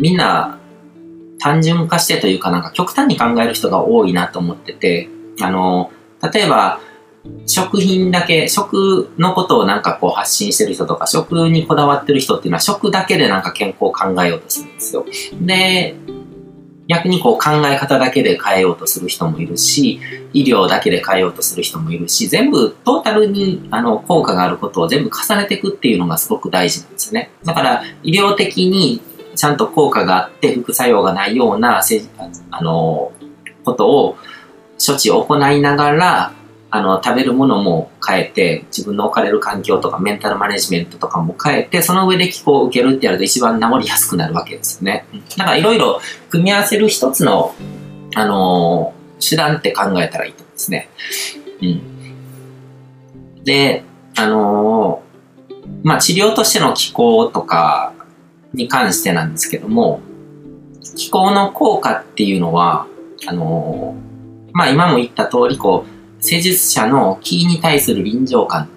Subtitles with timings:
[0.00, 0.58] みんな
[1.38, 5.08] 単純化してというかなんか極端に考える人が多いなと思ってて、
[5.40, 5.90] あの、
[6.32, 6.80] 例えば、
[7.46, 15.04] 食品だけ、食のことをなんかこう発信してる人とか、食にこだわってる人っていうのは食だけでなんか健康を考えようとするんですよ。
[15.40, 15.96] で、
[16.88, 20.00] 逆にこう考え方だけで変えようとする人もいるし、
[20.32, 27.30] 医療だけで変えようとする人もいるし、全部トータルにあの効果があることを全部重ねていくっていうのがすごく大事なんですよね。
[27.44, 29.00] だから医療的に
[29.36, 31.80] ちゃんと効果があって副作用がないような
[32.50, 33.12] あの
[33.64, 34.16] ことを
[34.84, 36.32] 処置を行いながら、
[36.70, 45.06] あの、食べるものも変えて、自分の置かれる環境とかメンタルマネジメントとかも変えて、その上で気候を受けるってやると一番治りやすくなるわけですよね。
[45.36, 47.54] だからいろいろ組み合わせる一つの、
[48.14, 50.88] あの、手段って考えたらいいと思うんですね。
[51.62, 53.44] うん。
[53.44, 53.84] で、
[54.16, 55.02] あの、
[55.82, 57.94] まあ、治療としての気候とか
[58.52, 60.00] に関してなんですけども、
[60.96, 62.86] 気候の効果っていうのは、
[63.26, 68.68] あのー、まあ、今も言った通り、こう、施術者の気に対する臨場感。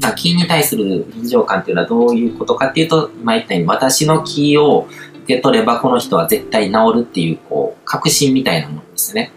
[0.00, 4.88] まあ気に対する臨場感っていうのはどういうことかっていうと、今言ったように私の気を
[5.24, 9.30] 受け取ればこの人は絶対治るっていう、こう、確信みたいなものですね。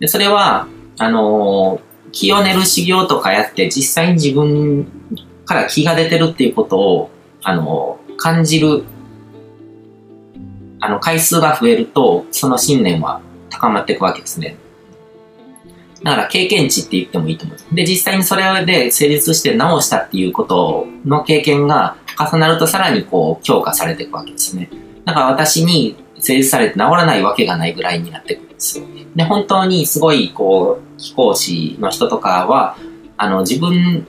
[0.00, 0.66] で、それは、
[0.98, 4.86] あのー、気を練る修行とかやって実際に自分
[5.46, 7.10] から気が出てるっていうことを、
[7.42, 8.84] あのー、感じる、
[10.82, 14.56] あの、回数が増えると、その信念は高まっていくわけですね。
[16.02, 17.84] だから経験値って言ってもいいと思うで。
[17.84, 24.68] 実際にそれで成立して直したっていうことの経験が重なるとさらにこう強化されていくわけですね。
[25.04, 28.84] だから私に成立されて治らないわけがないぐらいになってくるんですよ。
[29.14, 32.76] で、本当にすごいこう、飛行士の人とかは、
[33.16, 34.08] あの自分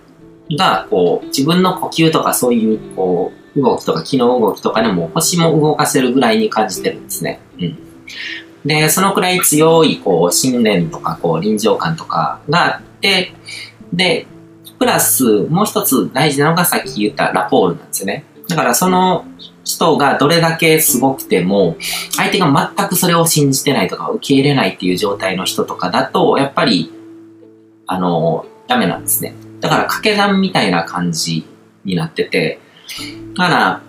[0.57, 7.40] がこう、自分の呼吸とかそういうこう、動きとか気の動きとかでも星も動かせるぐらいに感じてるんですね。
[7.59, 7.78] うん。
[8.66, 13.34] で、そのくらい強い、こう、信念とか、こう、臨場感とかがあって、
[13.92, 14.25] で、
[14.80, 18.25] プラス、もう一つ大事なのがさっき言ったラポールなんですよね。
[18.47, 19.25] だから、その
[19.63, 21.75] 人がどれだけすごくても、
[22.16, 26.92] 相手が全くそれを信じてないとか、受け入れないっていう状態の人とかだと、やっぱり、
[27.88, 29.36] あの、ダメなんですね。
[29.59, 31.46] だから、掛け算みたいな感じ
[31.86, 32.59] になってて、
[33.35, 33.81] だから、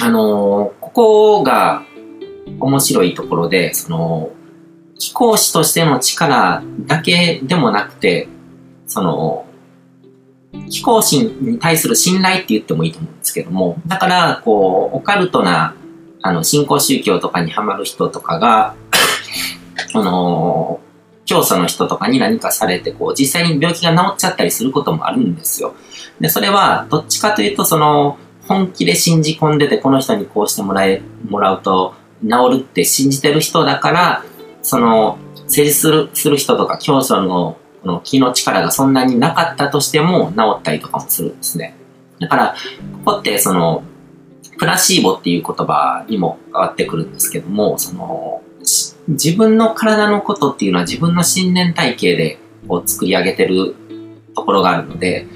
[0.00, 1.82] あのここが、
[2.60, 4.30] 面白いところで、その、
[4.98, 8.28] 貴公子としての力だけでもなくて、
[8.86, 9.46] その、
[10.70, 15.74] 貴公子に対する信頼って言ってもいいと思うんですけども、だから、こう、オカルトな、
[16.22, 18.74] あの、信仰宗教とかにハマる人とかが、
[19.94, 20.80] あの、
[21.28, 25.74] 教祖の人とかに何かされて、こう、実際に病気が治っちゃったりすることもあるんですよ。
[26.20, 28.16] で、それは、どっちかというと、その、
[28.48, 34.24] 本気で信じ込んでて、この人にこうしてもらえ、もらうと、治るって信じてる人だから、
[34.62, 41.76] その、成立するする人とか、教祖のこの気の力がそんなになかったとしても治ったりとかもするんですね。
[42.20, 42.54] だから、
[43.04, 43.82] ここってその、
[44.58, 48.42] プラシーボっていう言葉にも変わってくるんですけども、その、
[49.08, 52.38] 自分の体のことっていうのは自分の信念体系で
[52.68, 53.74] こう作り上げてる
[54.36, 55.26] ところがあるので、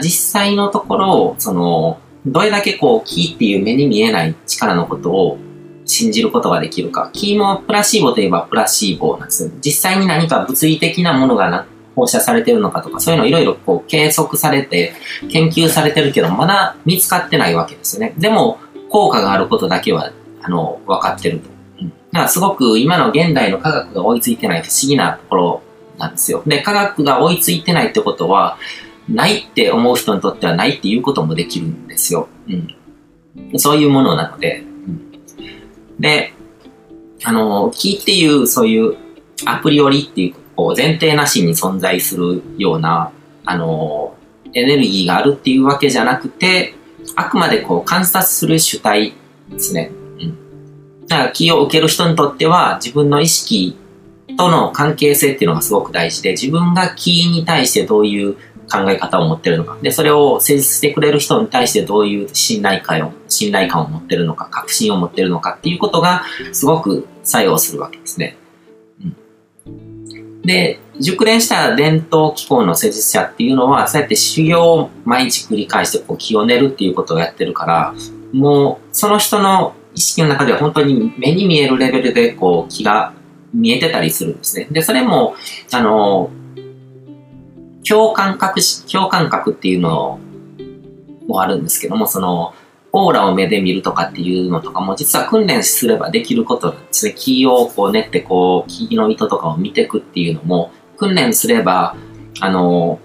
[0.00, 5.38] 実際のところ、その、どれだけこう、気っていう目に見えない力のことを
[5.84, 7.10] 信じることができるか。
[7.12, 9.50] キーもプラシーボといえばプラシーボなんですよ。
[9.64, 14.92] 実際に何か物理的なものが放射されてるのかとか、そういうのいろいろこう計測されて、
[15.30, 18.14] 研究されてるけど、まだ見つかってないわけですよね。
[18.18, 18.58] でも、
[18.88, 20.12] 効果があることだけは、
[20.42, 21.55] あの、分かってると。
[22.16, 25.62] うん、だからすごく今の現代の科学が追いついてない不思議なところ
[25.98, 26.42] なんですよ。
[26.46, 28.58] で、科学が追いついてないってことは、
[29.08, 32.28] ないって思う人にとってはないっていうこともできるんですよ。
[32.48, 33.58] うん。
[33.58, 35.02] そういうものなので、うん
[36.00, 36.34] で、
[37.24, 38.96] あの、気っていうそういう
[39.46, 43.12] アプリよりっていうこう前提なしに存在するような、
[43.44, 44.14] あの、
[44.52, 46.74] エネルギーがあるっていうわけじゃなくて、
[47.14, 49.14] あくまでこう観察する主体
[49.50, 49.90] ですね。
[51.06, 51.08] うん。
[51.08, 53.76] だから気を受ける人にとっては自分の意識
[54.36, 58.34] との関係性っていうのがすごく大事で、自分が気に対してどういう
[58.70, 59.78] 考え方を持ってるのか。
[59.80, 68.36] で、それを誠実してくれる人に対してどういう信頼感を、信頼感を持ってるのか、確信を持ってるのかっていうことがすごく作用するわけですね。
[69.66, 77.94] うん、で、熟練した伝統機構の施術者っていうのは、そうやって修行を毎日繰り返してこう気を練るっていうことをやってるから、
[78.32, 83.14] もうその人の意識の中では本当に目に見えるレベルでこう気が
[83.52, 84.68] 見えてたりするんですね。
[84.70, 85.34] で、それも、
[85.72, 86.30] あの、
[87.88, 90.18] 共感覚し共感覚っていうの
[91.26, 92.54] もあるんですけども、その、
[92.92, 97.14] オーラを目で見るとかっていうのとかも、実は訓練すればできることなんですね。
[97.16, 101.96] 木をこう練ってこう、木の糸とかを見ていくっていうのも、訓練すれば、
[102.40, 103.00] あの、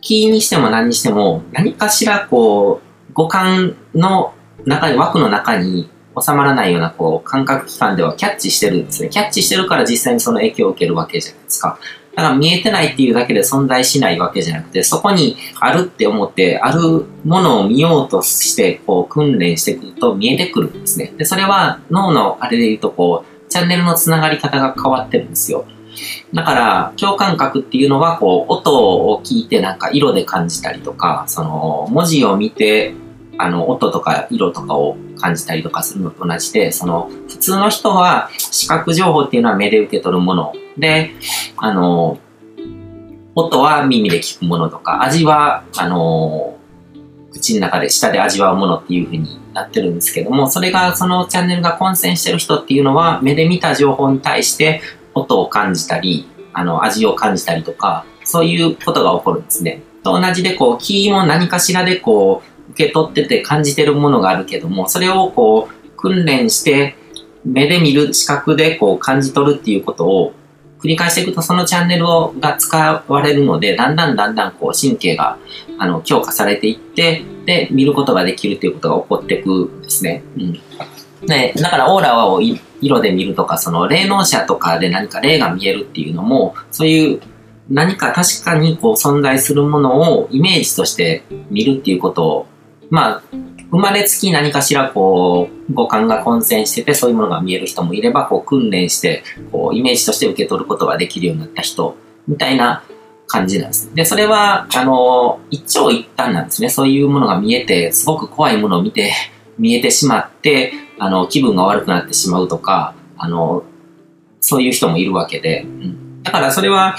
[0.00, 2.80] 木にしても何にしても、何かしらこ
[3.10, 4.34] う、五感の
[4.64, 5.88] 中に、枠の中に
[6.20, 9.08] 収まらないようなこう感覚器官ではキャッチしてるんですね。
[9.08, 11.78] キャッチしてるから実際にその影響を受けるわけじゃないですか。
[12.14, 21.12] だから見えてないっていうだけで存在しないわけじゃなくて、そこにあるって思って、あるものを見ようとして、こう訓練してくると見えてくるんですね。
[21.16, 25.64] で、それは脳のあれで言うとこう、チャンネルのつながり方が変わってるんですよ。
[26.32, 32.94] だから、共感覚っていうのは、こう、音を聞いてなんか色で感じたりとか、その、文字を見て
[33.38, 41.12] あの、音とか色とかを感じたりとかするのと同じで、その、普通の人は視覚情報っていうのは目で受け取るもので、
[41.56, 42.18] あの、
[43.34, 46.56] 音は耳で聞くものとか、味は、あの、
[47.32, 54.82] 口の中で舌で味わうものっていう風になってるんですけども、それが、そのチャンネルが混戦してる人っていうのは、目で見た情報に対して
[55.14, 59.82] 音を感じたり、あの、味を感じたりとか、そういうことが起こるんですね。
[60.04, 66.96] と同じで、こう、キーも何かしらでこう、受け取ってて感じてるものがあるけども、それをこう、訓練して、
[67.44, 70.32] 目で見る視覚でこう感じ取るっていうことを
[70.84, 75.38] 繰り返していくとそのチャンネルをが使われるので、だんだんだんだんこう神経が
[75.78, 80.22] あの強化されていって、で、見ることができるっていうことが起こっていくんですね。
[80.36, 80.52] うん。
[81.26, 82.40] で、だからオーラを
[82.80, 87.20] 色で見るとか、その霊能者とかで何か霊が見えるっていうのも、そういう
[87.70, 92.46] 何か確かにこう存在するものをイメージとして見るっていうことを
[92.94, 93.22] まあ、
[93.72, 101.96] 生まれつき何かしらこう、五感が混戦してて、そういうものが見える人もいれば、こう、訓練して、こう、イメージとして受け取ることができるようになった人、
[102.28, 102.84] みたいな
[103.26, 103.92] 感じなんです。
[103.96, 106.70] で、それは、あの、一長一短なんですね。
[106.70, 109.12] そういうものが見えて、すごく怖いものを見て、
[109.58, 113.64] 見えてしまって、あの、気分が悪くなってしまうとか、あの、
[114.38, 116.94] そういう人もいるわけで、うん、だからそれは、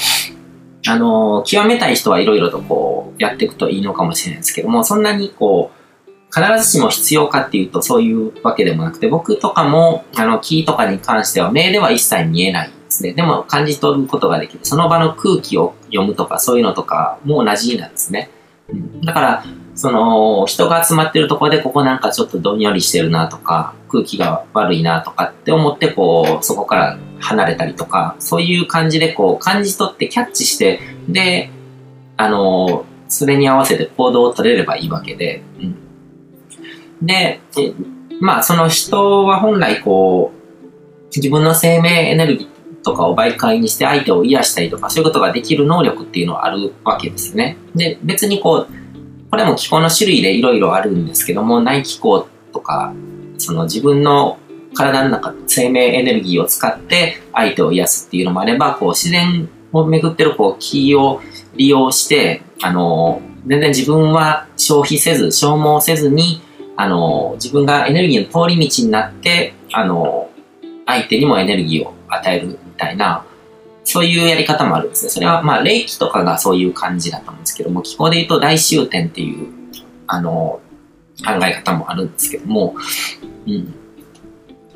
[0.88, 5.75] あの、極めたい人はいろいろとこう、やっていくといいのかもしれないですけども、そんなにこう、
[6.36, 13.14] 必ずしも必要かっていうとそういうわけでもなくて、僕とかも、あの、キーとかに関しては目では一切見えないですね。
[13.14, 14.60] でも感じ取ることができる。
[14.64, 18.30] その場の空気を読むとかそういうのとかも同じなんですね。
[18.68, 19.46] うん、だから、
[19.76, 31.50] その、人が集まってるとこでここなんかちょっとどんよりしてるなとか、空気が悪いなとかって思ってこう、そこから離れたりとか、そういう感じでこう、感じ取ってキャッチして、で、
[32.18, 35.85] あの、それに合わせて行動を取れればいいわけで、うん
[37.02, 37.40] で、
[38.20, 47.58] まあその人は本来こう、自分の生命エネルギーとかを媒介にして相手を癒したりとか、そういうことができる能力っていうのはあるわけですね。
[47.76, 52.94] で、別にこう、これも気候の種類でいろいろあるんですけども、内気候とか、
[53.38, 54.38] その自分の
[54.76, 61.22] 体の中、生命エネルギーを使って相手を癒すっていうのもあれば、こう自然を巡ってるこう気を
[61.56, 66.42] 利用して、あの、全然自分は消費せず、消耗せずに、
[66.78, 70.30] あの、自分がエネルギーの通り道になって、あの、
[70.86, 73.26] 相手にもエネルギーを与えるみたいな、
[73.84, 75.10] そういうやり方もあるんですね。
[75.10, 79.48] それは、まあ、霊気とかがそういう感じだと思うんですけども、気候で言うと大終点っていう、
[80.08, 80.60] あの、
[81.24, 82.76] 考え方もあるんですけども、
[83.48, 83.74] うん。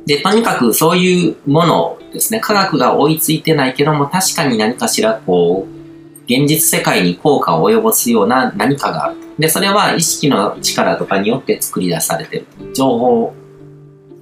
[0.06, 9.18] で、とにかくそういうものですね、科学が追いついてないけども、確かに何かしらこう、現実世界に効果を及ぼすような何かがある。
[9.40, 12.48] で、それは意識の力とかによって作り出されてる。
[12.74, 13.34] 情報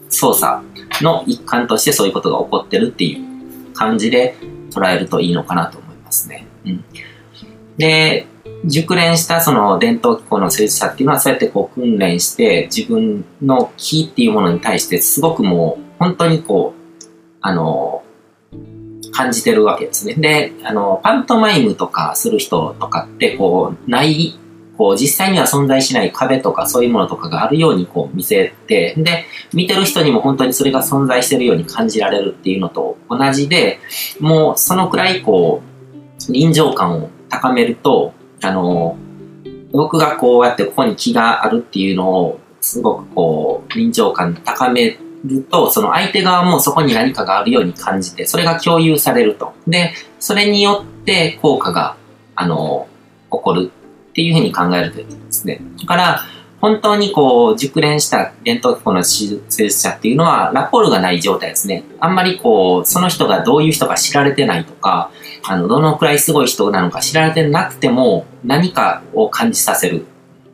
[0.09, 0.63] 操作
[1.03, 4.35] の一環としてそういうことが起こってるっていう感じで
[4.71, 6.45] 捉えるといいのかなと思いますね。
[6.65, 6.85] うん。
[7.77, 8.27] で、
[8.65, 17.07] 熟練したその伝統機構の施術者っていうのはそうやってこう訓練して自分の気っていうものに対してすごくもう本当にこう、
[17.41, 18.03] あの、
[19.11, 20.13] 感じてるわけですね。
[20.15, 24.37] で、あの、パントマイムとかする人とかって、こう、ない、
[24.77, 33.79] こう、実際には存在しない壁とかそういうものとかがあるようにこう見せて、で、見てる人にも本当にそれが存在してるように感じられるっていうのと同じで、
[34.19, 35.61] もうそのくらいこ
[36.29, 38.97] う、臨場感を高めると、あの、
[39.71, 49.53] 僕がこうやってここに気があるっていうのを、すごくこう、臨場感高めると、その相手側もそこに何かがあるように感じて、それが共有されると。
[49.67, 51.97] で、それによって効果が、
[52.35, 52.87] あの、
[53.31, 53.71] 起こる
[54.17, 55.61] っていうふうに考えるといいですね。
[55.79, 56.21] だから、
[56.59, 61.83] 本当にこう、熟練した伝統機構の施術者っていうのは、ラポールがない状態ですね。
[61.99, 65.11] あんまりこう、その人がどういう人か知られてないとか、
[65.43, 70.07] あの、どのくらいすごい人なのか知られてなくても、何かを感じさせる。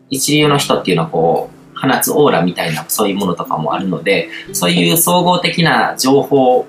[0.10, 6.68] 一流の人っていうのはこう、放つオーラみたいなそういうものとかもあるので、そういう総合的な情報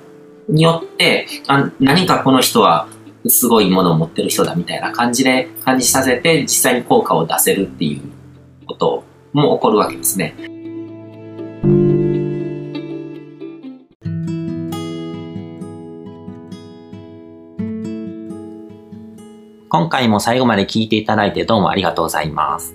[0.49, 2.87] によって、あ何かこの人は
[3.27, 8.03] すごいものを持ってる人だみたいな感じで感じさせて実際に効果を出せるっていう
[8.67, 10.35] ことも起こるわけですね。
[19.71, 22.75] 今回も最後まで聞いていただいてどうもありがとうございます。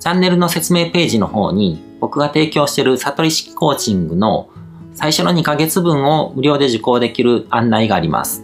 [0.00, 4.50] チャンネルの説明ページの方に僕が提供している悟り式コーチングの
[4.92, 8.43] 最初の2ヶ月分を無料で受講できる案内があります。